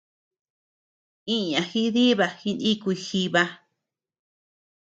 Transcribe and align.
Iña 1.35 1.61
jidiba 1.69 2.27
jinikuy 2.39 2.97
jiba. 3.05 3.43